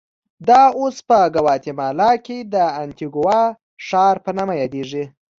[0.47, 3.39] دا اوس په ګواتیمالا کې د انتیګوا
[3.85, 5.03] ښار په نامه یادېږي.